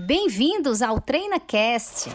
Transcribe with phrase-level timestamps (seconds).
[0.00, 2.08] Bem-vindos ao TreinaCast.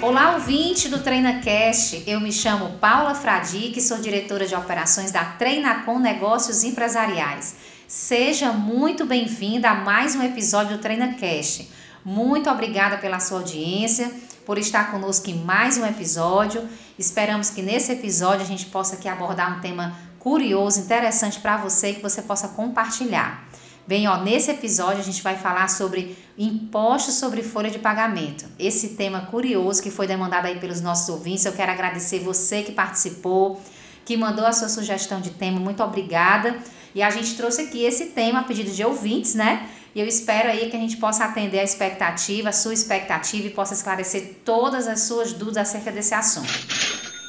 [0.00, 2.04] Olá, ouvinte do TreinaCast.
[2.06, 7.56] Eu me chamo Paula Fradique, sou diretora de operações da Treinacom Negócios Empresariais.
[7.86, 11.70] Seja muito bem-vinda a mais um episódio do TreinaCast.
[12.02, 14.10] Muito obrigada pela sua audiência,
[14.50, 16.68] por estar conosco em mais um episódio.
[16.98, 21.92] Esperamos que nesse episódio a gente possa aqui abordar um tema curioso, interessante para você
[21.92, 23.48] que você possa compartilhar.
[23.86, 28.44] Bem, ó, nesse episódio a gente vai falar sobre impostos sobre folha de pagamento.
[28.58, 31.44] Esse tema curioso que foi demandado aí pelos nossos ouvintes.
[31.44, 33.62] Eu quero agradecer você que participou,
[34.04, 35.60] que mandou a sua sugestão de tema.
[35.60, 36.58] Muito obrigada.
[36.92, 39.70] E a gente trouxe aqui esse tema a pedido de ouvintes, né?
[39.94, 43.50] E eu espero aí que a gente possa atender a expectativa, a sua expectativa e
[43.50, 46.52] possa esclarecer todas as suas dúvidas acerca desse assunto.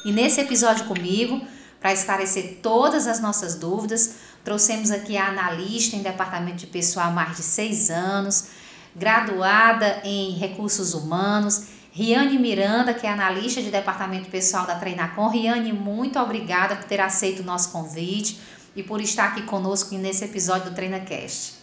[0.04, 1.44] E nesse episódio comigo,
[1.80, 4.14] para esclarecer todas as nossas dúvidas,
[4.44, 8.46] trouxemos aqui a analista em departamento de pessoal há mais de seis anos,
[8.94, 15.28] graduada em recursos humanos, Riane Miranda, que é analista de departamento pessoal da Treinacom.
[15.28, 18.40] Riane, muito obrigada por ter aceito o nosso convite
[18.74, 21.61] e por estar aqui conosco nesse episódio do TreinaCast.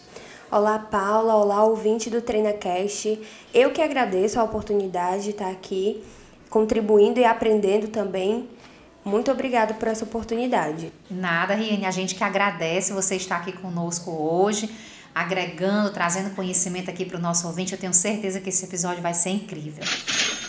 [0.52, 1.36] Olá, Paula.
[1.36, 3.22] Olá, ouvinte do TreinaCast.
[3.54, 6.02] Eu que agradeço a oportunidade de estar aqui
[6.48, 8.48] contribuindo e aprendendo também.
[9.04, 10.92] Muito obrigada por essa oportunidade.
[11.08, 11.86] Nada, Riane.
[11.86, 14.68] A gente que agradece você estar aqui conosco hoje,
[15.14, 17.72] agregando, trazendo conhecimento aqui para o nosso ouvinte.
[17.72, 19.84] Eu tenho certeza que esse episódio vai ser incrível.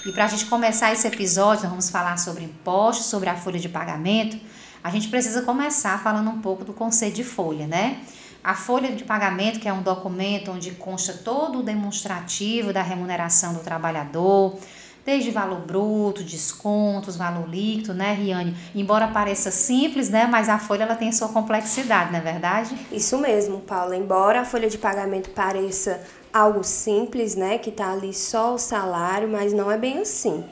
[0.03, 3.59] E para a gente começar esse episódio, nós vamos falar sobre impostos, sobre a folha
[3.59, 4.35] de pagamento
[4.83, 7.99] a gente precisa começar falando um pouco do conceito de folha, né?
[8.43, 13.53] A folha de pagamento, que é um documento onde consta todo o demonstrativo da remuneração
[13.53, 14.57] do trabalhador,
[15.05, 18.55] desde valor bruto, descontos, valor líquido, né, Riane?
[18.73, 22.75] Embora pareça simples, né, mas a folha ela tem sua complexidade, não é verdade?
[22.91, 23.95] Isso mesmo, Paula.
[23.95, 26.01] Embora a folha de pagamento pareça
[26.33, 30.43] algo simples, né, que tá ali só o salário, mas não é bem assim.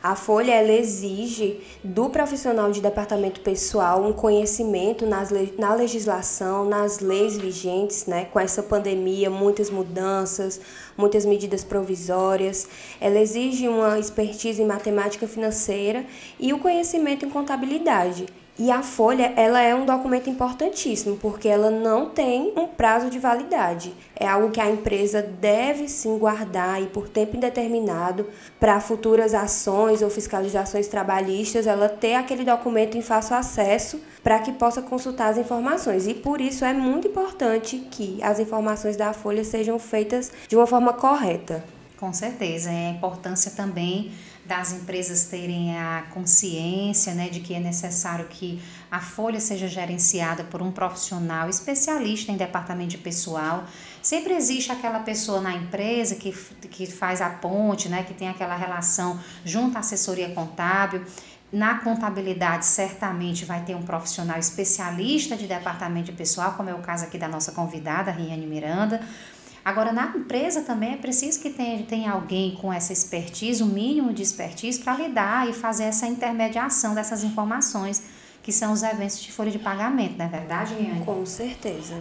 [0.00, 7.00] A Folha ela exige do profissional de departamento pessoal um conhecimento nas na legislação, nas
[7.00, 8.26] leis vigentes, né?
[8.26, 10.60] Com essa pandemia, muitas mudanças,
[10.96, 12.68] muitas medidas provisórias.
[13.00, 16.06] Ela exige uma expertise em matemática financeira
[16.38, 18.26] e o conhecimento em contabilidade.
[18.58, 23.16] E a folha, ela é um documento importantíssimo, porque ela não tem um prazo de
[23.16, 23.94] validade.
[24.16, 28.26] É algo que a empresa deve sim guardar e por tempo indeterminado
[28.58, 34.50] para futuras ações ou fiscalizações trabalhistas, ela ter aquele documento em fácil acesso para que
[34.50, 36.08] possa consultar as informações.
[36.08, 40.66] E por isso é muito importante que as informações da folha sejam feitas de uma
[40.66, 41.62] forma correta.
[41.96, 44.10] Com certeza, é a importância também
[44.48, 48.60] das empresas terem a consciência né, de que é necessário que
[48.90, 53.64] a folha seja gerenciada por um profissional especialista em departamento de pessoal.
[54.02, 56.32] Sempre existe aquela pessoa na empresa que,
[56.70, 61.04] que faz a ponte, né, que tem aquela relação junto à assessoria contábil.
[61.52, 66.78] Na contabilidade, certamente vai ter um profissional especialista de departamento de pessoal, como é o
[66.78, 69.00] caso aqui da nossa convidada, Riane Miranda
[69.64, 73.68] Agora, na empresa também é preciso que tenha, tenha alguém com essa expertise, o um
[73.68, 78.02] mínimo de expertise, para lidar e fazer essa intermediação dessas informações,
[78.42, 81.04] que são os eventos de folha de pagamento, não é verdade, Riane?
[81.04, 81.98] Com certeza.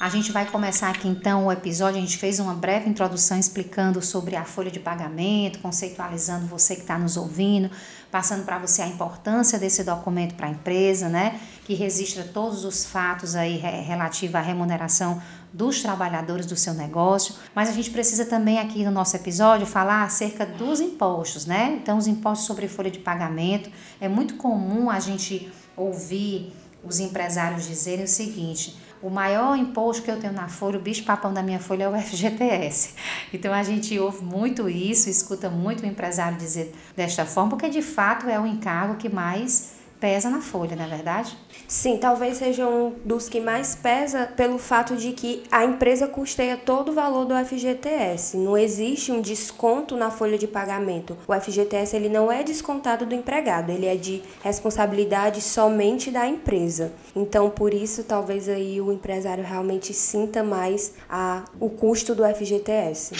[0.00, 1.98] A gente vai começar aqui então o episódio.
[1.98, 6.80] A gente fez uma breve introdução explicando sobre a folha de pagamento, conceitualizando você que
[6.80, 7.70] está nos ouvindo,
[8.10, 11.38] passando para você a importância desse documento para a empresa, né?
[11.66, 15.20] Que registra todos os fatos aí relativos à remuneração
[15.52, 20.04] dos trabalhadores do seu negócio, mas a gente precisa também aqui no nosso episódio falar
[20.04, 21.78] acerca dos impostos, né?
[21.80, 23.70] Então, os impostos sobre folha de pagamento.
[24.00, 26.52] É muito comum a gente ouvir
[26.84, 31.04] os empresários dizerem o seguinte: o maior imposto que eu tenho na folha, o bicho
[31.04, 32.94] papão da minha folha é o FGTS.
[33.32, 37.80] Então a gente ouve muito isso, escuta muito o empresário dizer desta forma, porque de
[37.80, 41.36] fato é o encargo que mais pesa na folha, não é verdade?
[41.68, 46.56] Sim, talvez seja um dos que mais pesa pelo fato de que a empresa custeia
[46.56, 48.36] todo o valor do FGTS.
[48.36, 51.16] Não existe um desconto na folha de pagamento.
[51.28, 56.92] O FGTS ele não é descontado do empregado, ele é de responsabilidade somente da empresa.
[57.14, 63.12] Então, por isso, talvez aí o empresário realmente sinta mais a, o custo do FGTS.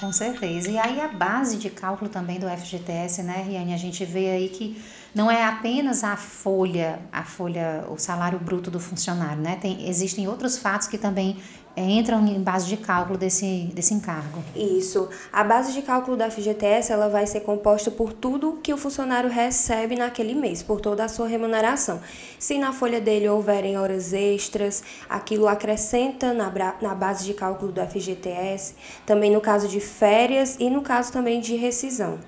[0.00, 0.70] Com certeza.
[0.70, 3.74] E aí a base de cálculo também do FGTS, né, Riane?
[3.74, 4.80] A gente vê aí que
[5.14, 9.56] não é apenas a folha, a folha, o salário bruto do funcionário, né?
[9.60, 11.36] Tem, existem outros fatos que também
[11.76, 14.42] é, entram em base de cálculo desse, desse encargo.
[14.54, 15.08] Isso.
[15.32, 19.30] A base de cálculo da FGTS ela vai ser composta por tudo que o funcionário
[19.30, 22.00] recebe naquele mês, por toda a sua remuneração.
[22.38, 26.52] Se na folha dele houverem horas extras, aquilo acrescenta na,
[26.82, 28.74] na base de cálculo do FGTS,
[29.06, 32.18] também no caso de férias e no caso também de rescisão.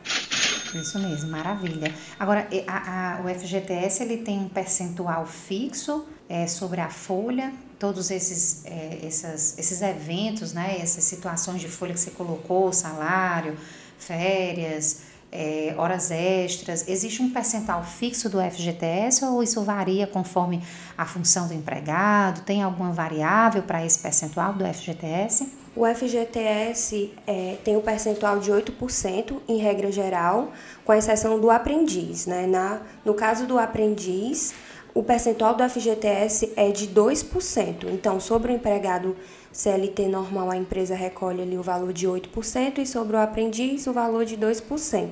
[0.75, 1.95] Isso mesmo, maravilha.
[2.19, 8.11] Agora, a, a, o FGTS ele tem um percentual fixo é, sobre a folha, todos
[8.11, 13.57] esses, é, essas, esses eventos, né, essas situações de folha que você colocou, salário,
[13.99, 20.63] férias, é, horas extras, existe um percentual fixo do FGTS ou isso varia conforme
[20.97, 22.43] a função do empregado?
[22.43, 25.62] Tem alguma variável para esse percentual do FGTS?
[25.75, 30.53] O FGTS é, tem o um percentual de 8% em regra geral,
[30.85, 32.27] com exceção do aprendiz.
[32.27, 32.47] Né?
[32.47, 34.53] Na, no caso do aprendiz,
[34.95, 37.87] o percentual do FGTS é de 2%.
[37.91, 39.17] Então, sobre o empregado
[39.51, 43.93] CLT normal, a empresa recolhe ali o valor de 8% e sobre o aprendiz, o
[43.95, 45.09] valor de 2%.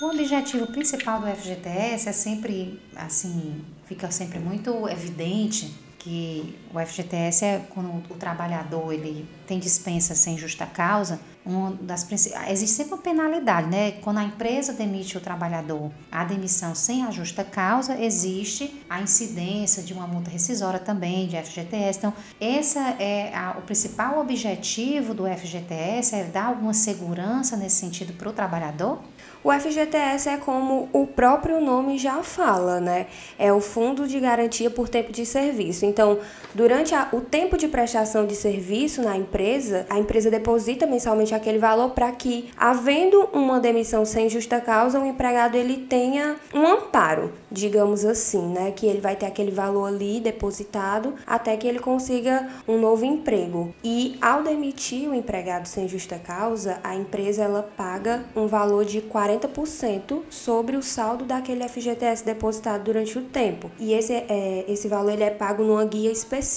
[0.00, 7.44] O objetivo principal do FGTS é sempre, assim, fica sempre muito evidente que o FGTS
[7.44, 12.10] é quando o trabalhador ele tem dispensa sem justa causa, uma das
[12.48, 13.92] existe sempre uma penalidade, né?
[14.02, 19.82] Quando a empresa demite o trabalhador, a demissão sem a justa causa, existe a incidência
[19.82, 21.98] de uma multa rescisória também de FGTS.
[21.98, 28.14] Então, esse é a, o principal objetivo do FGTS é dar alguma segurança nesse sentido
[28.14, 29.00] para o trabalhador?
[29.44, 33.06] O FGTS é como o próprio nome já fala, né?
[33.38, 35.84] É o Fundo de Garantia por Tempo de Serviço.
[35.84, 36.18] Então,
[36.64, 41.58] durante a, o tempo de prestação de serviço na empresa, a empresa deposita mensalmente aquele
[41.58, 47.30] valor para que, havendo uma demissão sem justa causa, o empregado ele tenha um amparo,
[47.52, 48.70] digamos assim, né?
[48.70, 53.74] Que ele vai ter aquele valor ali depositado até que ele consiga um novo emprego.
[53.84, 59.02] E ao demitir o empregado sem justa causa, a empresa ela paga um valor de
[59.02, 63.70] 40 40% sobre o saldo daquele FGTS depositado durante o tempo.
[63.78, 66.53] E esse, é, esse valor ele é pago numa guia específica.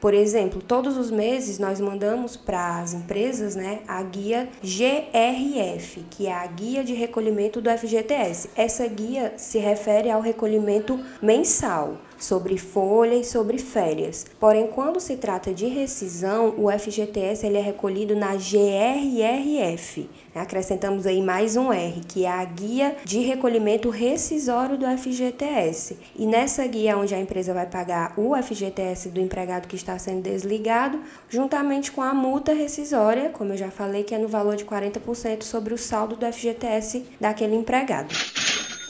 [0.00, 6.26] Por exemplo, todos os meses nós mandamos para as empresas né, a guia GRF, que
[6.26, 8.50] é a Guia de Recolhimento do FGTS.
[8.56, 14.26] Essa guia se refere ao recolhimento mensal sobre folha e sobre férias.
[14.40, 20.08] Porém, quando se trata de rescisão, o FGTS ele é recolhido na GRRF.
[20.34, 25.96] Acrescentamos aí mais um R, que é a guia de recolhimento rescisório do FGTS.
[26.16, 30.22] E nessa guia onde a empresa vai pagar o FGTS do empregado que está sendo
[30.22, 34.64] desligado, juntamente com a multa rescisória, como eu já falei, que é no valor de
[34.64, 38.14] 40% sobre o saldo do FGTS daquele empregado.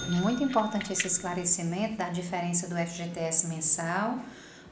[0.09, 4.19] Muito importante esse esclarecimento da diferença do FGTS mensal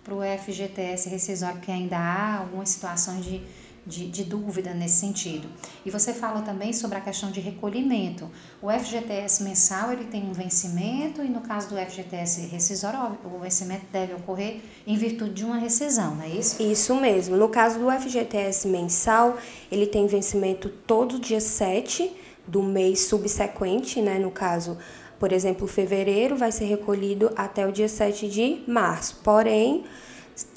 [0.04, 3.40] para o FGTS rescisório, porque ainda há algumas situações de,
[3.86, 5.48] de, de, dúvida nesse sentido.
[5.86, 8.28] E você fala também sobre a questão de recolhimento.
[8.60, 13.86] O FGTS mensal ele tem um vencimento e no caso do FGTS rescisório, o vencimento
[13.92, 16.62] deve ocorrer em virtude de uma rescisão, não é isso?
[16.62, 17.36] Isso mesmo.
[17.36, 19.38] No caso do FGTS mensal,
[19.70, 22.12] ele tem vencimento todo dia 7
[22.46, 24.18] do mês subsequente, né?
[24.18, 24.76] No caso,
[25.22, 29.20] por exemplo, fevereiro vai ser recolhido até o dia 7 de março.
[29.22, 29.84] Porém,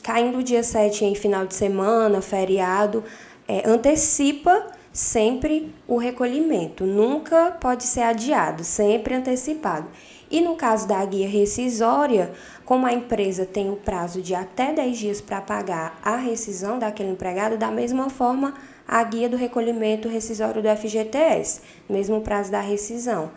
[0.01, 3.03] caindo o dia 7 em final de semana, feriado,
[3.47, 6.83] é, antecipa sempre o recolhimento.
[6.83, 9.85] Nunca pode ser adiado, sempre antecipado.
[10.31, 12.31] E no caso da guia rescisória,
[12.65, 17.11] como a empresa tem o prazo de até 10 dias para pagar a rescisão daquele
[17.11, 18.55] empregado, da mesma forma,
[18.87, 23.29] a guia do recolhimento rescisório do FGTS, mesmo prazo da rescisão.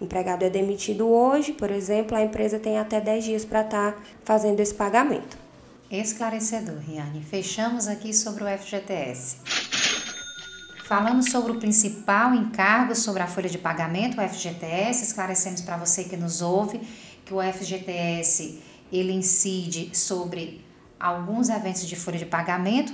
[0.00, 3.92] O empregado é demitido hoje, por exemplo, a empresa tem até 10 dias para estar
[3.92, 5.38] tá fazendo esse pagamento.
[5.90, 7.22] Esclarecedor, Riane.
[7.22, 9.36] Fechamos aqui sobre o FGTS.
[10.84, 15.02] Falamos sobre o principal encargo sobre a folha de pagamento, o FGTS.
[15.02, 16.80] Esclarecemos para você que nos ouve
[17.24, 18.60] que o FGTS
[18.92, 20.64] ele incide sobre
[20.98, 22.92] alguns eventos de folha de pagamento,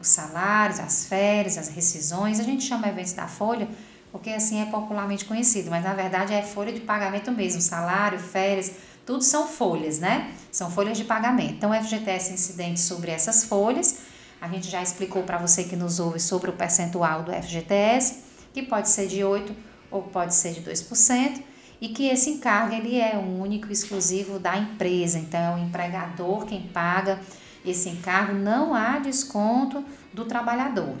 [0.00, 2.38] os salários, as férias, as rescisões.
[2.38, 3.68] A gente chama eventos da folha
[4.12, 8.72] porque assim é popularmente conhecido, mas na verdade é folha de pagamento mesmo, salário, férias,
[9.04, 10.32] tudo são folhas, né?
[10.52, 11.54] São folhas de pagamento.
[11.54, 13.98] Então, o FGTS incidente sobre essas folhas.
[14.40, 18.62] A gente já explicou para você que nos ouve sobre o percentual do FGTS, que
[18.62, 19.54] pode ser de 8
[19.90, 21.42] ou pode ser de 2%,
[21.80, 25.18] e que esse encargo ele é único e exclusivo da empresa.
[25.18, 27.20] Então, é o empregador quem paga
[27.64, 30.96] esse encargo, não há desconto do trabalhador.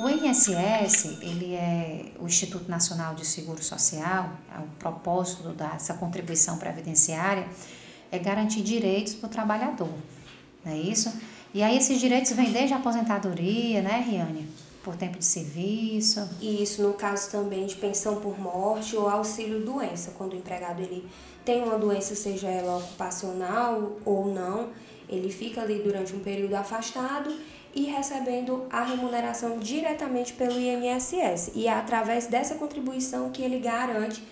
[0.00, 6.56] O INSS, ele é o Instituto Nacional de Seguro Social, é o propósito dessa contribuição
[6.56, 7.46] previdenciária
[8.10, 9.92] é garantir direitos para o trabalhador,
[10.64, 11.12] não é isso?
[11.52, 14.48] E aí esses direitos vêm desde a aposentadoria, né, Riane?
[14.82, 16.26] Por tempo de serviço.
[16.40, 20.80] E isso no caso também de pensão por morte ou auxílio doença, quando o empregado
[20.80, 21.06] ele
[21.44, 24.70] tem uma doença, seja ela ocupacional ou não,
[25.10, 27.30] ele fica ali durante um período afastado
[27.74, 31.52] e recebendo a remuneração diretamente pelo INSS.
[31.54, 34.22] E é através dessa contribuição que ele garante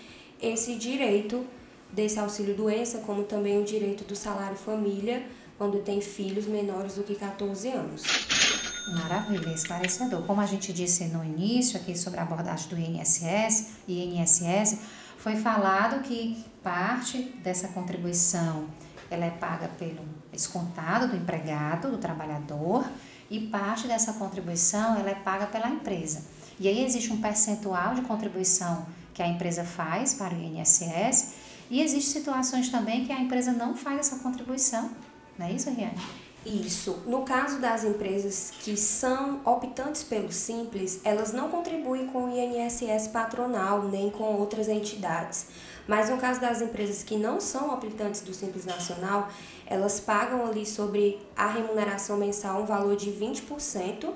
[0.41, 1.45] esse direito
[1.91, 5.23] desse auxílio doença, como também o direito do salário família
[5.57, 8.03] quando tem filhos menores do que 14 anos.
[8.93, 10.23] Maravilha, esclarecedor.
[10.23, 14.79] Como a gente disse no início aqui sobre a abordagem do INSS INSS,
[15.17, 18.67] foi falado que parte dessa contribuição
[19.11, 22.85] ela é paga pelo descontado do empregado, do trabalhador,
[23.29, 26.23] e parte dessa contribuição ela é paga pela empresa.
[26.59, 31.33] E aí existe um percentual de contribuição que a empresa faz para o INSS
[31.69, 34.89] e existem situações também que a empresa não faz essa contribuição.
[35.37, 35.97] Não é isso, Riane?
[36.45, 37.03] Isso.
[37.05, 43.09] No caso das empresas que são optantes pelo Simples, elas não contribuem com o INSS
[43.09, 45.47] patronal nem com outras entidades.
[45.87, 49.29] Mas no caso das empresas que não são optantes do Simples Nacional,
[49.69, 54.11] elas pagam ali sobre a remuneração mensal um valor de 20%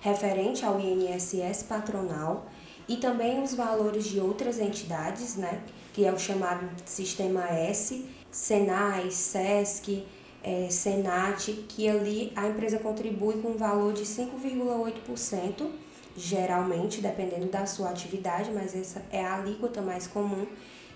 [0.00, 2.46] referente ao INSS patronal
[2.88, 5.60] e também os valores de outras entidades, né,
[5.92, 10.04] que é o chamado Sistema S, Senai, SESC,
[10.42, 15.68] é, Senat, que ali a empresa contribui com um valor de 5,8%,
[16.16, 20.46] geralmente, dependendo da sua atividade, mas essa é a alíquota mais comum.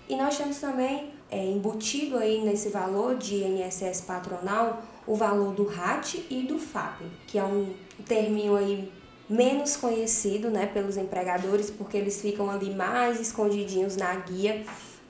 [0.09, 5.65] E nós temos também é, embutido aí nesse valor de INSS patronal o valor do
[5.65, 7.73] RAT e do FAP, que é um
[8.07, 8.91] terminho aí
[9.29, 14.65] menos conhecido né, pelos empregadores, porque eles ficam ali mais escondidinhos na guia,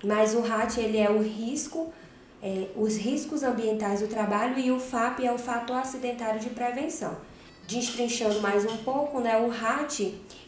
[0.04, 1.92] mas o RAT ele é o risco,
[2.42, 7.16] é, os riscos ambientais do trabalho e o FAP é o fator acidentário de prevenção.
[7.66, 10.00] Destrinchando mais um pouco, né, o RAT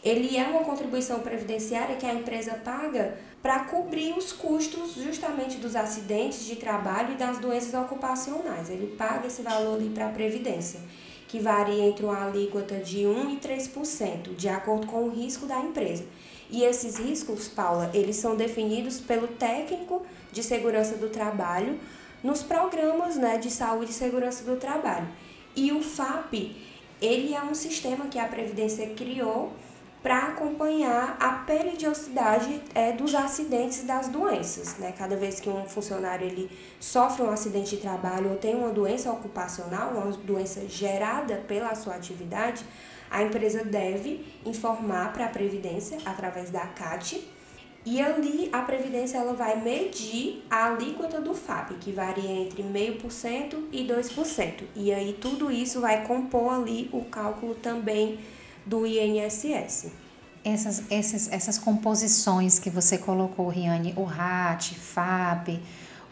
[0.03, 5.75] ele é uma contribuição previdenciária que a empresa paga para cobrir os custos justamente dos
[5.75, 8.69] acidentes de trabalho e das doenças ocupacionais.
[8.69, 10.79] Ele paga esse valor ali para a Previdência,
[11.27, 15.59] que varia entre uma alíquota de 1% e 3%, de acordo com o risco da
[15.59, 16.05] empresa.
[16.49, 21.77] E esses riscos, Paula, eles são definidos pelo técnico de segurança do trabalho
[22.23, 25.09] nos programas né, de saúde e segurança do trabalho.
[25.53, 26.55] E o FAP,
[27.01, 29.51] ele é um sistema que a Previdência criou
[30.03, 34.77] para acompanhar a periodicidade é, dos acidentes e das doenças.
[34.77, 34.93] Né?
[34.97, 39.09] Cada vez que um funcionário ele sofre um acidente de trabalho ou tem uma doença
[39.09, 42.65] ocupacional, uma doença gerada pela sua atividade,
[43.09, 47.25] a empresa deve informar para a Previdência através da CAT
[47.85, 53.55] e ali a Previdência ela vai medir a alíquota do FAP, que varia entre 0,5%
[53.71, 54.63] e 2%.
[54.75, 58.19] E aí tudo isso vai compor ali o cálculo também
[58.65, 59.91] do INSS.
[60.43, 65.61] Essas, essas, essas composições que você colocou, Riane, o RAT, FAP,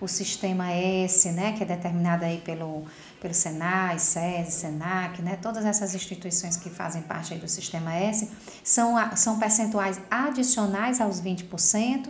[0.02, 2.86] o sistema S, né, que é determinado aí pelo,
[3.22, 8.28] pelo Senai, SESI, SENAC, né, todas essas instituições que fazem parte aí do sistema S,
[8.64, 12.10] são, são percentuais adicionais aos 20%,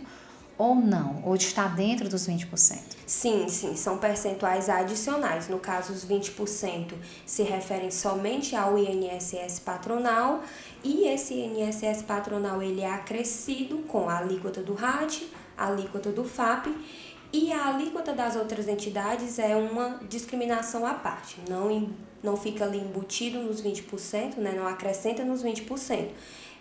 [0.62, 1.20] ou não?
[1.24, 2.78] Ou está dentro dos 20%?
[3.04, 5.48] Sim, sim, são percentuais adicionais.
[5.48, 6.92] No caso, os 20%
[7.26, 10.44] se referem somente ao INSS patronal
[10.84, 15.24] e esse INSS patronal ele é acrescido com a alíquota do RAD,
[15.58, 16.68] a alíquota do FAP
[17.32, 21.90] e a alíquota das outras entidades é uma discriminação à parte, não,
[22.22, 26.10] não fica ali embutido nos 20%, né, não acrescenta nos 20%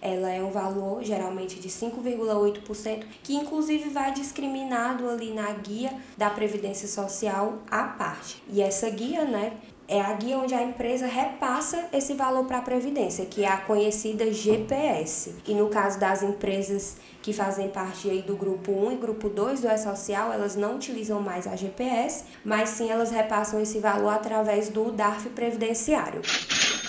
[0.02, 6.30] ela é um valor geralmente de 5,8%, que inclusive vai discriminado ali na guia da
[6.30, 8.42] Previdência Social à parte.
[8.50, 9.54] E essa guia, né,
[9.88, 13.58] é a guia onde a empresa repassa esse valor para a Previdência, que é a
[13.58, 15.36] conhecida GPS.
[15.46, 19.62] E no caso das empresas que fazem parte aí do grupo 1 e grupo 2
[19.62, 24.70] do E-Social, elas não utilizam mais a GPS, mas sim elas repassam esse valor através
[24.70, 26.22] do DARF previdenciário.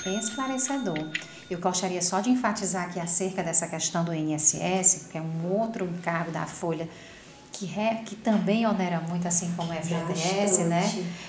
[0.04, 1.10] Bem esclarecedor.
[1.52, 5.84] Eu gostaria só de enfatizar aqui acerca dessa questão do INSS, que é um outro
[5.84, 6.88] encargo da Folha
[7.52, 10.82] que, re, que também onera muito, assim como o FGTS, né?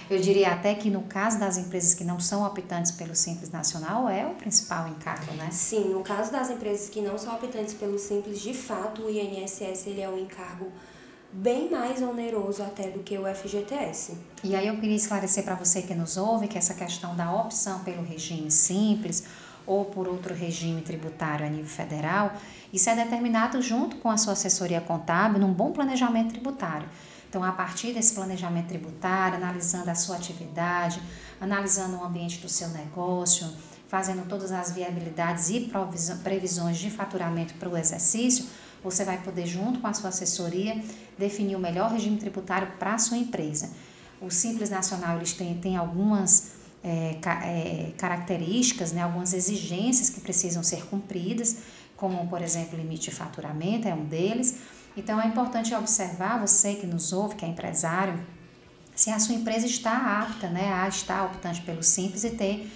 [0.10, 4.08] Eu diria até que no caso das empresas que não são optantes pelo Simples Nacional,
[4.08, 5.50] é o principal encargo, né?
[5.52, 9.88] Sim, no caso das empresas que não são optantes pelo Simples, de fato, o INSS
[9.88, 10.72] ele é um encargo
[11.34, 14.14] bem mais oneroso até do que o FGTS.
[14.44, 17.80] E aí eu queria esclarecer para você que nos ouve que essa questão da opção
[17.80, 19.24] pelo regime simples
[19.66, 22.34] ou por outro regime tributário a nível federal,
[22.72, 26.88] isso é determinado junto com a sua assessoria contábil num bom planejamento tributário.
[27.30, 31.02] Então, a partir desse planejamento tributário, analisando a sua atividade,
[31.42, 33.52] analisando o ambiente do seu negócio,
[33.88, 35.72] fazendo todas as viabilidades e
[36.24, 38.46] previsões de faturamento para o exercício,
[38.84, 40.84] você vai poder, junto com a sua assessoria,
[41.18, 43.72] definir o melhor regime tributário para a sua empresa.
[44.22, 50.62] O Simples Nacional eles têm, têm algumas é, é, características, né, algumas exigências que precisam
[50.62, 51.60] ser cumpridas,
[51.96, 54.60] como, por exemplo, limite de faturamento é um deles.
[54.98, 58.20] Então, é importante observar, você que nos ouve, que é empresário,
[58.96, 62.72] se a sua empresa está apta né, a estar optante pelo Simples e ter,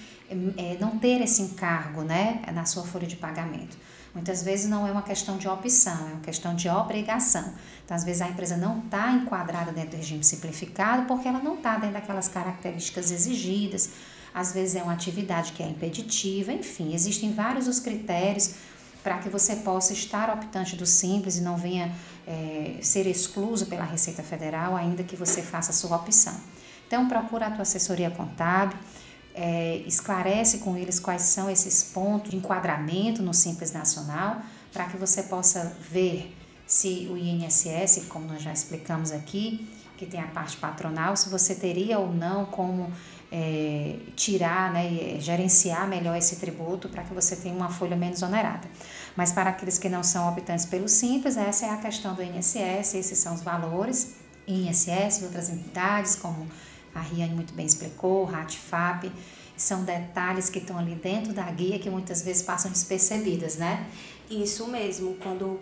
[0.57, 3.77] é, não ter esse encargo né, na sua folha de pagamento.
[4.17, 7.53] Muitas vezes não é uma questão de opção, é uma questão de obrigação.
[7.85, 11.53] Então, às vezes a empresa não está enquadrada dentro do regime simplificado porque ela não
[11.53, 13.91] está dentro daquelas características exigidas.
[14.33, 18.55] Às vezes é uma atividade que é impeditiva, enfim, existem vários os critérios
[19.03, 23.83] para que você possa estar optante do simples e não venha é, ser excluso pela
[23.83, 26.35] Receita Federal, ainda que você faça a sua opção.
[26.87, 28.79] Então, procura a tua assessoria contábil,
[29.37, 34.41] é, esclarece com eles quais são esses pontos de enquadramento no Simples Nacional,
[34.73, 40.19] para que você possa ver se o INSS, como nós já explicamos aqui, que tem
[40.19, 42.91] a parte patronal, se você teria ou não como
[43.31, 48.67] é, tirar, né, gerenciar melhor esse tributo para que você tenha uma folha menos onerada.
[49.15, 52.95] Mas para aqueles que não são optantes pelo Simples, essa é a questão do INSS,
[52.95, 54.15] esses são os valores,
[54.47, 56.47] INSS e outras entidades, como
[56.97, 59.11] a Riane muito bem explicou, RATFAP,
[59.55, 63.87] são detalhes que estão ali dentro da guia que muitas vezes passam despercebidas, né?
[64.29, 65.59] Isso mesmo, quando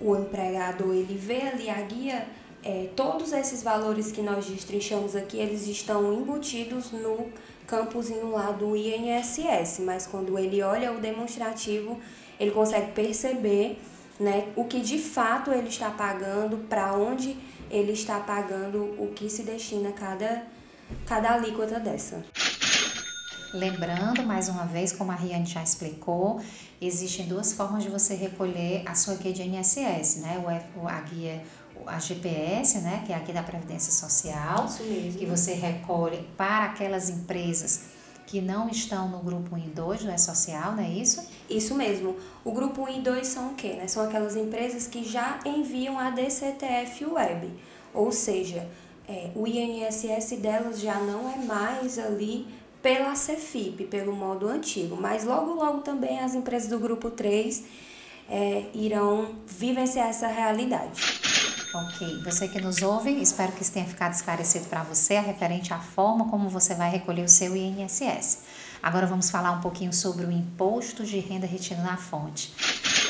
[0.00, 2.26] o empregador ele vê ali a guia,
[2.62, 7.28] é, todos esses valores que nós destrinchamos aqui, eles estão embutidos no
[7.66, 12.00] campozinho lá do INSS, mas quando ele olha o demonstrativo,
[12.40, 13.78] ele consegue perceber
[14.18, 17.36] né, o que de fato ele está pagando, para onde
[17.70, 20.46] ele está pagando, o que se destina a cada
[21.06, 22.24] cada alíquota dessa.
[23.52, 26.40] Lembrando, mais uma vez, como a Riane já explicou,
[26.80, 30.42] existem duas formas de você recolher a sua guia de INSS, né?
[30.76, 31.40] O, a guia,
[31.86, 33.04] a GPS, né?
[33.06, 34.66] Que é a guia da Previdência Social,
[35.16, 37.94] que você recolhe para aquelas empresas
[38.26, 41.24] que não estão no grupo 1 e 2 do E-Social, não é isso?
[41.48, 42.16] Isso mesmo.
[42.44, 43.74] O grupo 1 e 2 são o quê?
[43.74, 43.86] Né?
[43.86, 47.52] São aquelas empresas que já enviam a DCTF Web,
[47.92, 48.68] ou seja,
[49.08, 52.46] é, o INSS delas já não é mais ali
[52.82, 57.64] pela Cefip, pelo modo antigo, mas logo logo também as empresas do grupo 3
[58.28, 61.02] é, irão vivenciar essa realidade.
[61.74, 65.78] Ok, você que nos ouve, espero que isso tenha ficado esclarecido para você, referente à
[65.78, 68.42] forma como você vai recolher o seu INSS.
[68.82, 72.52] Agora vamos falar um pouquinho sobre o imposto de renda retido na fonte.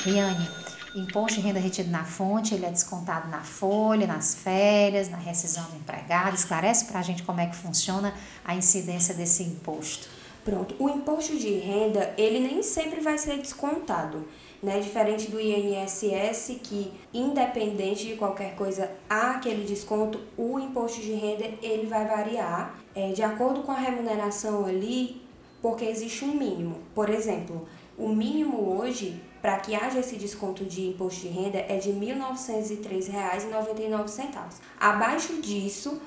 [0.05, 0.49] Riane,
[0.95, 5.65] Imposto de renda retido na fonte, ele é descontado na folha, nas férias, na rescisão
[5.65, 6.37] do empregado.
[6.37, 10.09] Esclarece para a gente como é que funciona a incidência desse imposto.
[10.45, 14.29] Pronto, o imposto de renda, ele nem sempre vai ser descontado,
[14.63, 14.79] né?
[14.79, 21.45] Diferente do INSS, que independente de qualquer coisa, há aquele desconto, o imposto de renda,
[21.61, 25.23] ele vai variar é, de acordo com a remuneração ali,
[25.61, 26.77] porque existe um mínimo.
[26.95, 31.77] Por exemplo, o mínimo hoje para que haja esse desconto de imposto de renda é
[31.77, 34.55] de R$ 1.903,99.
[34.81, 36.01] Abaixo disso,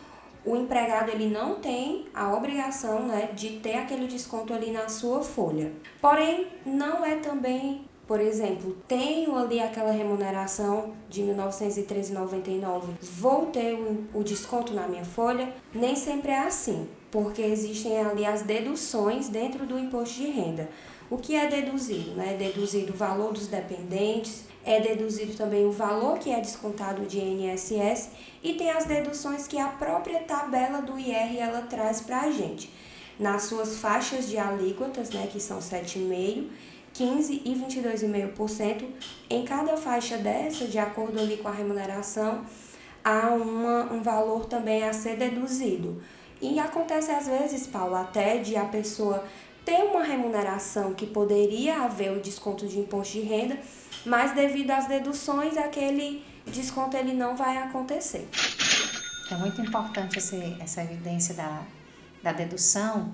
[0.43, 5.21] o empregado ele não tem a obrigação né, de ter aquele desconto ali na sua
[5.21, 5.71] folha.
[6.01, 12.85] Porém, não é também, por exemplo, tenho ali aquela remuneração de R$ 1913,99,
[13.19, 15.53] vou ter o, o desconto na minha folha?
[15.71, 20.67] Nem sempre é assim, porque existem ali as deduções dentro do imposto de renda.
[21.09, 22.11] O que é deduzido?
[22.11, 22.33] Né?
[22.33, 27.19] É deduzido o valor dos dependentes, é deduzido também o valor que é descontado de
[27.19, 28.09] INSS
[28.43, 32.69] e tem as deduções que a própria tabela do IR ela traz para a gente.
[33.17, 36.49] Nas suas faixas de alíquotas, né, que são 7,5%,
[36.93, 38.85] 15% e 22,5%,
[39.29, 42.43] em cada faixa dessa, de acordo ali com a remuneração,
[43.03, 46.01] há uma, um valor também a ser deduzido.
[46.41, 49.23] E acontece às vezes, Paulo, até de a pessoa
[49.67, 53.59] ter uma remuneração que poderia haver o desconto de imposto de renda,
[54.05, 58.29] mas devido às deduções, aquele desconto ele não vai acontecer.
[59.29, 61.63] É muito importante esse, essa evidência da,
[62.23, 63.13] da dedução,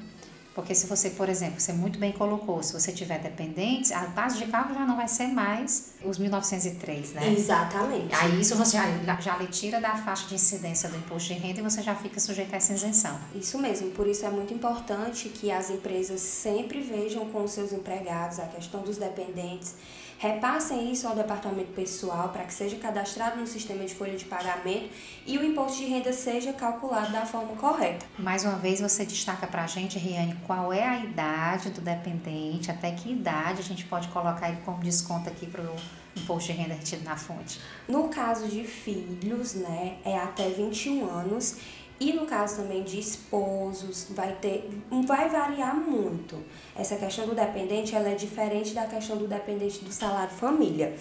[0.56, 4.38] porque se você, por exemplo, você muito bem colocou, se você tiver dependentes, a base
[4.38, 7.34] de cálculo já não vai ser mais os 1903, né?
[7.34, 8.13] Exatamente.
[8.13, 11.60] Aí isso você já, já lhe tira da faixa de incidência do imposto de renda
[11.60, 13.20] e você já fica sujeito a essa isenção.
[13.34, 17.74] Isso mesmo, por isso é muito importante que as empresas sempre vejam com os seus
[17.74, 19.74] empregados a questão dos dependentes
[20.23, 24.89] Repassem isso ao departamento pessoal para que seja cadastrado no sistema de folha de pagamento
[25.25, 28.05] e o imposto de renda seja calculado da forma correta.
[28.17, 32.71] Mais uma vez, você destaca para a gente, Riane, qual é a idade do dependente,
[32.71, 35.75] até que idade a gente pode colocar ele como desconto aqui para o
[36.15, 37.59] imposto de renda retido na fonte?
[37.86, 41.57] No caso de filhos, né, é até 21 anos
[42.04, 44.70] e no caso também de esposos, vai ter,
[45.06, 46.38] vai variar muito.
[46.76, 50.98] Essa questão do dependente, ela é diferente da questão do dependente do salário família,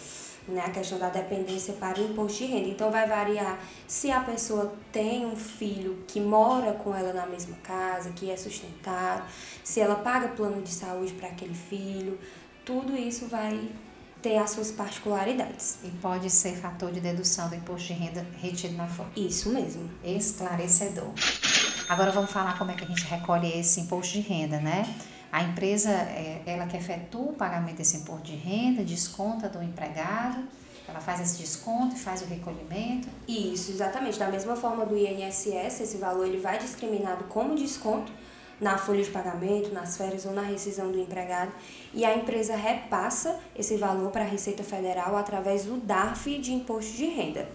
[0.47, 0.63] né?
[0.65, 2.69] A questão da dependência para o imposto de renda.
[2.69, 7.57] Então vai variar se a pessoa tem um filho que mora com ela na mesma
[7.65, 9.29] casa, que é sustentado,
[9.65, 12.17] se ela paga plano de saúde para aquele filho,
[12.65, 13.69] tudo isso vai
[14.23, 15.79] ter as suas particularidades.
[15.83, 19.27] E pode ser fator de dedução do imposto de renda retido na fonte.
[19.27, 19.91] Isso mesmo.
[20.05, 21.11] Esclarecedor.
[21.89, 24.87] Agora vamos falar como é que a gente recolhe esse imposto de renda, né?
[25.31, 30.45] A empresa, é, ela que efetua o pagamento desse imposto de renda, desconta do empregado,
[30.87, 33.09] ela faz esse desconto e faz o recolhimento.
[33.27, 34.19] Isso, exatamente.
[34.19, 38.13] Da mesma forma do INSS, esse valor ele vai discriminado como desconto
[38.63, 41.53] na folha de pagamento, nas férias ou na rescisão do empregado,
[41.93, 46.93] e a empresa repassa esse valor para a Receita Federal através do DARF de imposto
[46.93, 47.49] de renda.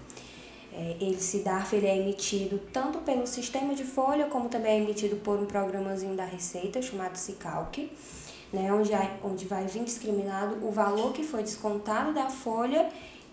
[0.73, 5.15] É, esse DARF ele é emitido tanto pelo sistema de folha, como também é emitido
[5.15, 7.89] por um programazinho da Receita chamado Cicalc,
[8.51, 8.91] né, onde,
[9.23, 12.89] onde vai vir discriminado o valor que foi descontado da folha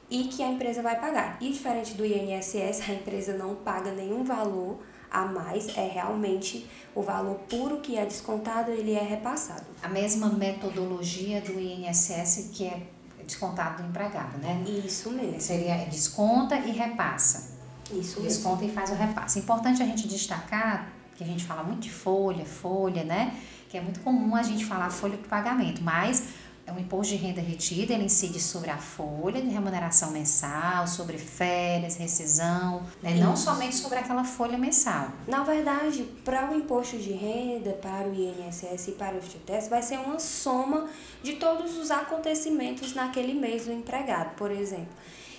[0.09, 1.39] e que a empresa vai pagar.
[1.41, 4.79] E diferente do INSS, a empresa não paga nenhum valor
[5.15, 9.65] a mais é realmente o valor puro que é descontado, ele é repassado.
[9.81, 12.83] A mesma metodologia do INSS que é
[13.25, 14.63] descontado do empregado, né?
[14.85, 15.41] Isso mesmo.
[15.41, 17.55] Seria desconta e repassa.
[17.93, 18.23] Isso mesmo.
[18.23, 19.39] Desconta e faz o repasse.
[19.39, 23.37] Importante a gente destacar que a gente fala muito de folha, folha, né?
[23.69, 26.25] Que é muito comum a gente falar folha de pagamento, mas
[26.67, 31.19] é um imposto de renda retida, ele incide sobre a folha de remuneração mensal, sobre
[31.19, 33.15] férias, rescisão, né?
[33.15, 35.09] não somente sobre aquela folha mensal.
[35.29, 39.83] Na verdade, para o imposto de renda, para o INSS e para o FGTS, vai
[39.83, 40.89] ser uma soma
[41.23, 44.93] de todos os acontecimentos naquele mês do empregado, por exemplo.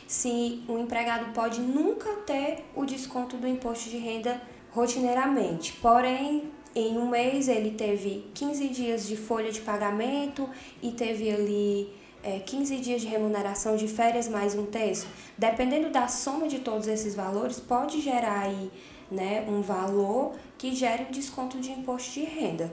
[0.08, 4.40] Se o empregado pode nunca ter o desconto do imposto de renda
[4.72, 10.50] rotineiramente, porém em um mês ele teve 15 dias de folha de pagamento
[10.82, 11.90] e teve ali
[12.22, 15.08] é, 15 dias de remuneração de férias mais um terço.
[15.38, 18.70] Dependendo da soma de todos esses valores, pode gerar aí
[19.10, 22.72] né, um valor que gere o desconto de imposto de renda.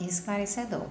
[0.00, 0.86] Esclarecedor.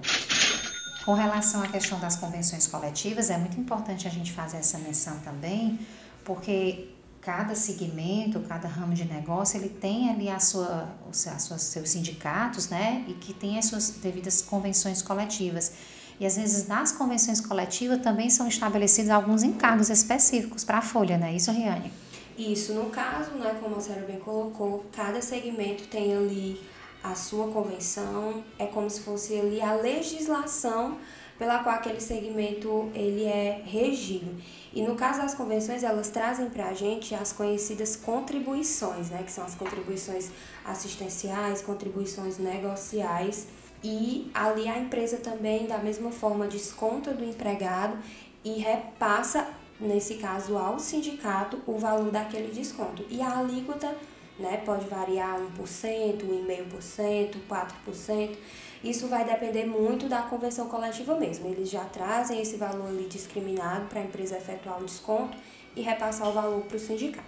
[1.04, 5.18] Com relação à questão das convenções coletivas, é muito importante a gente fazer essa menção
[5.20, 5.78] também,
[6.24, 6.88] porque
[7.28, 13.04] cada segmento, cada ramo de negócio, ele tem ali a sua, os seus sindicatos, né?
[13.06, 15.74] E que tem as suas devidas convenções coletivas.
[16.18, 21.18] E às vezes nas convenções coletivas também são estabelecidos alguns encargos específicos para a folha,
[21.18, 21.34] né?
[21.34, 21.92] Isso, Riane?
[22.38, 26.58] Isso, no caso, né, como a senhora bem colocou, cada segmento tem ali
[27.04, 30.96] a sua convenção, é como se fosse ali a legislação
[31.38, 34.34] pela qual aquele segmento ele é regido.
[34.72, 39.30] E no caso das convenções, elas trazem para a gente as conhecidas contribuições, né, que
[39.30, 40.30] são as contribuições
[40.64, 43.46] assistenciais, contribuições negociais.
[43.82, 47.96] E ali a empresa também, da mesma forma, desconta do empregado
[48.44, 49.48] e repassa,
[49.80, 53.04] nesse caso, ao sindicato o valor daquele desconto.
[53.08, 53.94] E a alíquota
[54.38, 58.36] né, pode variar 1%, 1,5%, 4%.
[58.82, 61.48] Isso vai depender muito da convenção coletiva mesmo.
[61.48, 65.36] Eles já trazem esse valor ali discriminado para a empresa efetuar o desconto
[65.74, 67.26] e repassar o valor para o sindicato.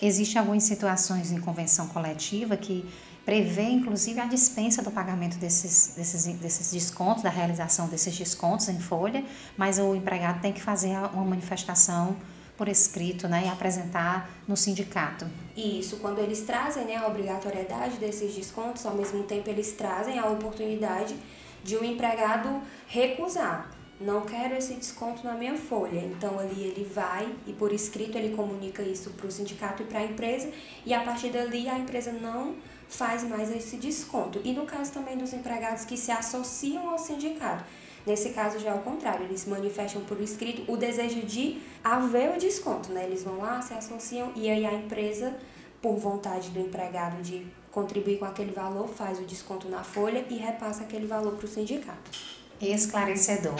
[0.00, 2.88] Existem algumas situações em convenção coletiva que
[3.24, 8.78] prevê, inclusive, a dispensa do pagamento desses, desses, desses descontos, da realização desses descontos em
[8.78, 9.22] folha,
[9.56, 12.16] mas o empregado tem que fazer uma manifestação
[12.58, 15.24] por escrito né, e apresentar no sindicato.
[15.56, 20.26] Isso, quando eles trazem né, a obrigatoriedade desses descontos, ao mesmo tempo eles trazem a
[20.26, 21.14] oportunidade
[21.62, 23.70] de um empregado recusar.
[24.00, 26.00] Não quero esse desconto na minha folha.
[26.00, 30.00] Então ali ele vai e por escrito ele comunica isso para o sindicato e para
[30.00, 30.50] a empresa
[30.84, 32.54] e a partir dali a empresa não
[32.88, 34.40] faz mais esse desconto.
[34.44, 37.64] E no caso também dos empregados que se associam ao sindicato.
[38.08, 42.38] Nesse caso já é o contrário, eles manifestam por escrito o desejo de haver o
[42.38, 43.04] desconto, né?
[43.04, 45.36] Eles vão lá, se associam e aí a empresa,
[45.82, 50.38] por vontade do empregado de contribuir com aquele valor, faz o desconto na folha e
[50.38, 52.10] repassa aquele valor para o sindicato.
[52.58, 53.54] Esclarecedor.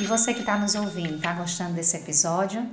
[0.00, 2.68] E você que está nos ouvindo, está gostando desse episódio?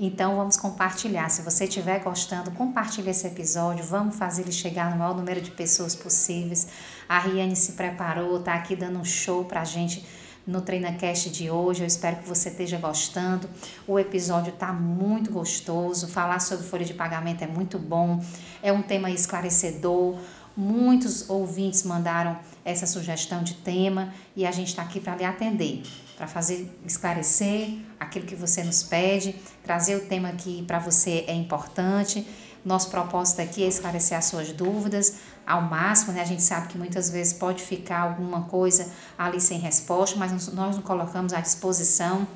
[0.00, 1.28] Então vamos compartilhar.
[1.28, 3.84] Se você estiver gostando, compartilhe esse episódio.
[3.84, 6.66] Vamos fazer ele chegar no maior número de pessoas possíveis.
[7.08, 10.04] A Riane se preparou, está aqui dando um show para a gente
[10.46, 11.82] no TreinaCast de hoje.
[11.82, 13.48] Eu espero que você esteja gostando.
[13.86, 16.08] O episódio está muito gostoso.
[16.08, 18.22] Falar sobre folha de pagamento é muito bom.
[18.62, 20.16] É um tema esclarecedor.
[20.56, 25.82] Muitos ouvintes mandaram essa sugestão de tema e a gente está aqui para lhe atender
[26.16, 31.34] para fazer esclarecer aquilo que você nos pede, trazer o tema que para você é
[31.34, 32.26] importante.
[32.66, 36.20] Nosso propósito aqui é esclarecer as suas dúvidas ao máximo, né?
[36.20, 40.74] A gente sabe que muitas vezes pode ficar alguma coisa ali sem resposta, mas nós
[40.74, 42.26] nos colocamos à disposição.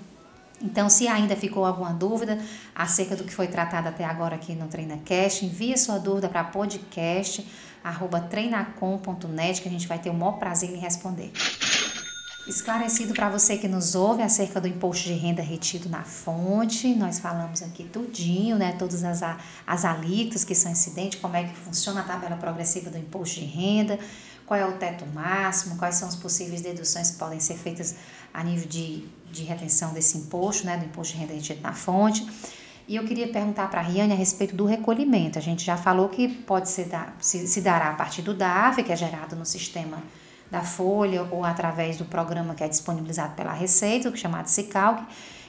[0.62, 2.38] Então, se ainda ficou alguma dúvida
[2.72, 7.44] acerca do que foi tratado até agora aqui no TreinaCast, envie sua dúvida para podcast
[8.30, 11.32] treinacom.net que a gente vai ter o maior prazer em responder.
[12.50, 17.20] Esclarecido para você que nos ouve acerca do imposto de renda retido na fonte, nós
[17.20, 18.72] falamos aqui tudinho, né?
[18.72, 19.22] Todas as,
[19.64, 23.46] as alíquotas que são incidentes, como é que funciona a tabela progressiva do imposto de
[23.46, 24.00] renda,
[24.44, 27.94] qual é o teto máximo, quais são as possíveis deduções que podem ser feitas
[28.34, 30.76] a nível de, de retenção desse imposto, né?
[30.76, 32.26] Do imposto de renda retido na fonte.
[32.88, 35.38] E eu queria perguntar para a Riane a respeito do recolhimento.
[35.38, 36.88] A gente já falou que pode ser
[37.20, 40.02] se, se dará a partir do DAF, que é gerado no sistema
[40.50, 45.02] da Folha ou através do programa que é disponibilizado pela Receita, é chamado Cicalc.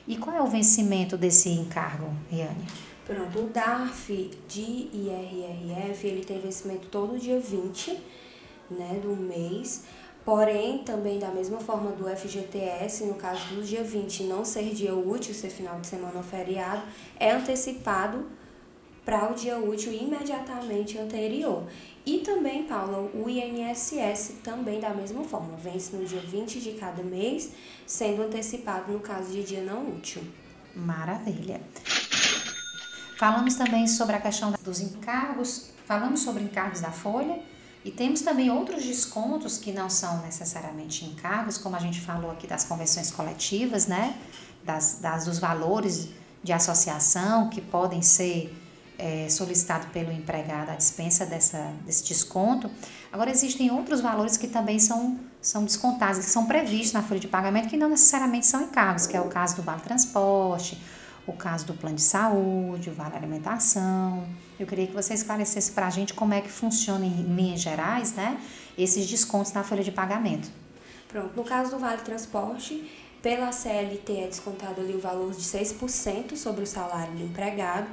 [0.08, 2.68] E qual é o vencimento desse encargo, Riane?
[3.06, 8.00] Pronto, o DARF de IRRF, ele tem vencimento todo dia 20
[8.70, 9.84] né, do mês,
[10.24, 14.96] porém, também da mesma forma do FGTS, no caso do dia 20 não ser dia
[14.96, 16.84] útil, ser final de semana ou feriado,
[17.20, 18.26] é antecipado
[19.06, 21.64] para o dia útil imediatamente anterior.
[22.06, 27.04] E também, Paula, o INSS também da mesma forma, vence no dia 20 de cada
[27.04, 27.52] mês,
[27.86, 30.24] sendo antecipado no caso de dia não útil.
[30.76, 31.62] Maravilha.
[33.18, 37.40] Falamos também sobre a questão dos encargos, falamos sobre encargos da folha
[37.86, 42.48] e temos também outros descontos que não são necessariamente encargos, como a gente falou aqui
[42.48, 44.18] das convenções coletivas, né?
[44.64, 46.10] Das, das, dos valores
[46.44, 48.56] de associação que podem ser
[49.02, 52.70] é, solicitado pelo empregado a dispensa dessa, desse desconto.
[53.12, 57.28] Agora, existem outros valores que também são, são descontados, que são previstos na folha de
[57.28, 60.80] pagamento, que não necessariamente são encargos, que é o caso do vale transporte,
[61.26, 64.24] o caso do plano de saúde, o vale alimentação.
[64.60, 68.14] Eu queria que você esclarecesse para a gente como é que funciona em linhas gerais,
[68.14, 68.40] né,
[68.78, 70.48] esses descontos na folha de pagamento.
[71.08, 72.88] Pronto, no caso do vale transporte,
[73.20, 77.88] pela CLT é descontado ali o valor de 6% sobre o salário do empregado,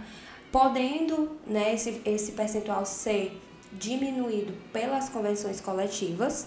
[0.50, 3.40] podendo né, esse, esse percentual ser
[3.72, 6.46] diminuído pelas convenções coletivas,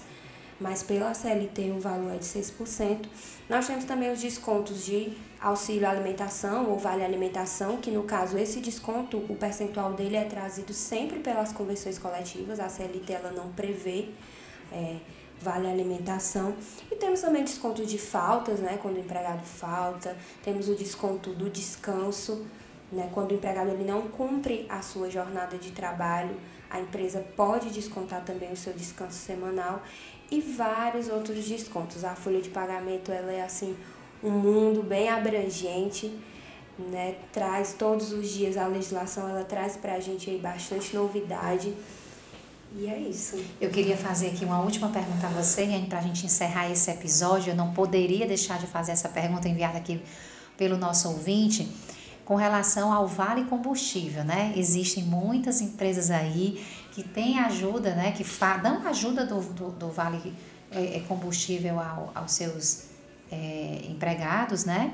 [0.60, 3.06] mas pela CLT o valor é de 6%.
[3.50, 8.60] Nós temos também os descontos de auxílio alimentação ou vale alimentação, que no caso esse
[8.60, 14.10] desconto, o percentual dele é trazido sempre pelas convenções coletivas, a CLT ela não prevê
[14.72, 14.98] é,
[15.42, 16.56] vale alimentação.
[16.92, 21.50] E temos também desconto de faltas, né, quando o empregado falta, temos o desconto do
[21.50, 22.46] descanso,
[22.92, 23.10] né?
[23.14, 26.36] Quando o empregado ele não cumpre a sua jornada de trabalho,
[26.70, 29.82] a empresa pode descontar também o seu descanso semanal
[30.30, 32.04] e vários outros descontos.
[32.04, 33.76] A folha de pagamento ela é assim
[34.24, 36.18] um mundo bem abrangente,
[36.78, 37.16] né?
[37.34, 41.74] Traz todos os dias a legislação, ela traz para a gente aí bastante novidade.
[42.74, 43.38] E é isso.
[43.60, 47.52] Eu queria fazer aqui uma última pergunta a você, para a gente encerrar esse episódio.
[47.52, 50.02] Eu não poderia deixar de fazer essa pergunta enviada aqui
[50.56, 51.70] pelo nosso ouvinte
[52.32, 54.54] com relação ao vale combustível, né?
[54.56, 58.14] Existem muitas empresas aí que têm ajuda, né?
[58.14, 58.24] Que
[58.64, 60.34] dão ajuda do, do, do vale
[60.72, 62.86] é, é, combustível ao, aos seus
[63.30, 64.94] é, empregados, né?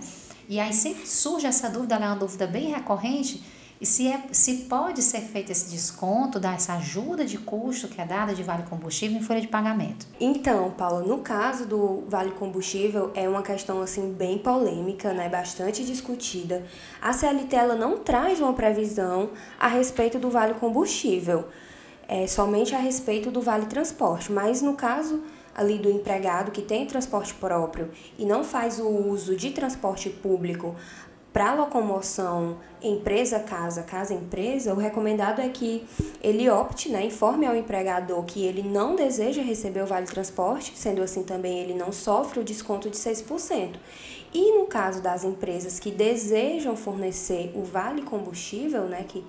[0.50, 3.44] E aí sempre surge essa dúvida, ela é uma dúvida bem recorrente,
[3.80, 8.02] e se, é, se pode ser feito esse desconto, dar essa ajuda de custo que
[8.02, 10.08] é dada de vale combustível em folha de pagamento?
[10.20, 15.86] Então, Paula, no caso do vale combustível, é uma questão assim bem polêmica, né, bastante
[15.86, 16.66] discutida.
[17.02, 21.46] A CLT ela não traz uma previsão a respeito do vale combustível,
[22.08, 25.22] é somente a respeito do vale transporte, mas no caso
[25.58, 30.76] ali do empregado que tem transporte próprio e não faz o uso de transporte público
[31.38, 35.88] para locomoção empresa casa casa empresa, o recomendado é que
[36.20, 41.00] ele opte, né, informe ao empregador que ele não deseja receber o vale transporte, sendo
[41.04, 43.76] assim também ele não sofre o desconto de 6%.
[44.34, 49.24] E no caso das empresas que desejam fornecer o vale combustível, né, que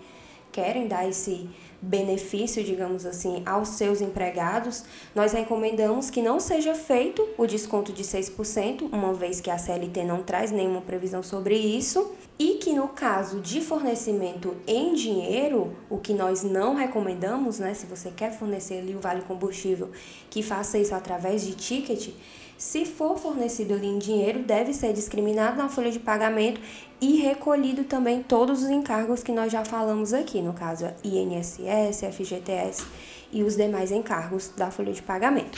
[0.51, 7.27] querem dar esse benefício, digamos assim, aos seus empregados, nós recomendamos que não seja feito
[7.38, 12.12] o desconto de 6%, uma vez que a CLT não traz nenhuma previsão sobre isso,
[12.38, 17.87] e que no caso de fornecimento em dinheiro, o que nós não recomendamos, né, se
[17.87, 19.91] você quer fornecer ali o vale combustível,
[20.31, 22.11] que faça isso através de ticket,
[22.59, 26.61] se for fornecido em dinheiro, deve ser discriminado na folha de pagamento
[27.01, 32.85] e recolhido também todos os encargos que nós já falamos aqui, no caso INSS, FGTS
[33.33, 35.57] e os demais encargos da folha de pagamento.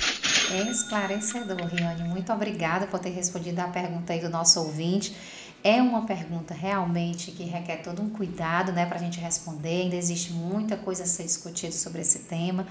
[0.71, 2.07] Esclarecedor, Riane.
[2.07, 5.17] Muito obrigada por ter respondido a pergunta aí do nosso ouvinte.
[5.65, 9.85] É uma pergunta realmente que requer todo um cuidado né, para a gente responder.
[9.85, 12.67] Ainda existe muita coisa a ser discutida sobre esse tema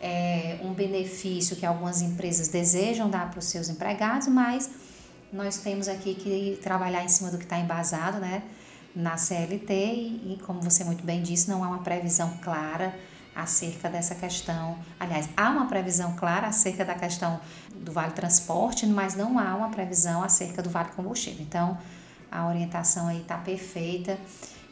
[0.00, 4.70] é, um benefício que algumas empresas desejam dar para os seus empregados, mas
[5.32, 8.42] nós temos aqui que trabalhar em cima do que está embasado né,
[8.94, 12.94] na CLT e, e, como você muito bem disse, não há uma previsão clara
[13.34, 14.78] acerca dessa questão.
[14.98, 17.40] Aliás, há uma previsão clara acerca da questão
[17.72, 21.42] do vale transporte, mas não há uma previsão acerca do vale combustível.
[21.42, 21.78] Então,
[22.30, 24.18] a orientação aí está perfeita.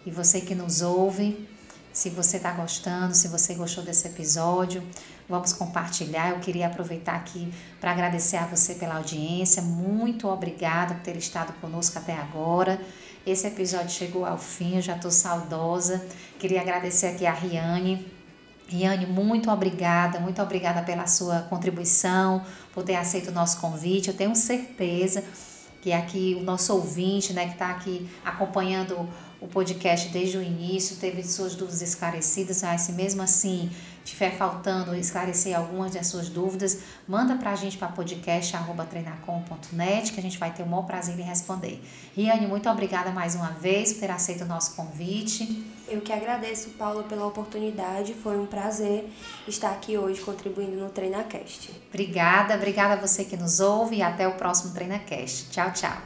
[0.04, 1.48] E você que nos ouve,
[1.92, 4.82] se você está gostando, se você gostou desse episódio,
[5.28, 6.30] vamos compartilhar.
[6.30, 9.62] Eu queria aproveitar aqui para agradecer a você pela audiência.
[9.62, 12.80] Muito obrigada por ter estado conosco até agora.
[13.26, 16.04] Esse episódio chegou ao fim, eu já estou saudosa.
[16.38, 18.06] Queria agradecer aqui a Riane.
[18.68, 24.08] Riane, muito obrigada, muito obrigada pela sua contribuição, por ter aceito o nosso convite.
[24.08, 25.22] Eu tenho certeza
[25.80, 29.08] que aqui o nosso ouvinte, né, que está aqui acompanhando
[29.40, 33.70] o podcast desde o início, teve suas dúvidas esclarecidas, se mesmo assim
[34.06, 40.22] tiver faltando esclarecer algumas das suas dúvidas, manda para a gente para podcast.treinacom.net que a
[40.22, 41.82] gente vai ter o maior prazer em responder.
[42.14, 45.66] Riane, muito obrigada mais uma vez por ter aceito o nosso convite.
[45.88, 48.14] Eu que agradeço, Paula, pela oportunidade.
[48.14, 49.12] Foi um prazer
[49.46, 51.72] estar aqui hoje contribuindo no TreinaCast.
[51.88, 55.50] Obrigada, obrigada a você que nos ouve e até o próximo TreinaCast.
[55.50, 55.98] Tchau, tchau.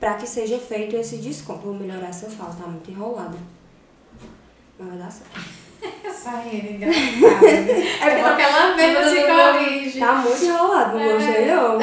[0.00, 1.60] Para que seja feito esse desconto.
[1.60, 3.36] Vou melhorar essa fala, tá muito enrolada.
[4.78, 5.60] Mas vai dar certo.
[6.04, 7.46] Essa é engraçada.
[7.46, 9.98] É porque ela mesma se corrige.
[9.98, 11.78] Tá muito enrolado, não gostei não.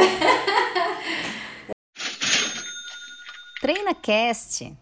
[3.62, 4.78] Treina Cast